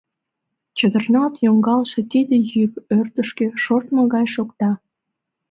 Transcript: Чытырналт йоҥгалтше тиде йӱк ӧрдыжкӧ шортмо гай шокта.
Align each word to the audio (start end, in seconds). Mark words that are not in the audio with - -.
Чытырналт 0.77 1.35
йоҥгалтше 1.45 1.99
тиде 2.11 2.37
йӱк 2.53 2.73
ӧрдыжкӧ 2.97 3.47
шортмо 3.63 4.01
гай 4.13 4.25
шокта. 4.35 4.71